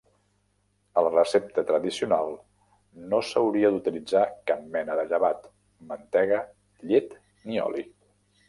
A 0.99 1.01
la 1.07 1.11
recepta 1.15 1.63
tradicional 1.71 2.33
no 3.11 3.19
s'hauria 3.29 3.71
d'utilitzar 3.75 4.25
cap 4.53 4.67
mena 4.79 4.97
de 5.01 5.07
llevat, 5.13 5.47
mantega, 5.93 6.43
llet 6.93 7.19
ni 7.51 7.67
oli. 7.71 7.89